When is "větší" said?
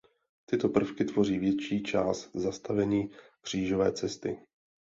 1.39-1.83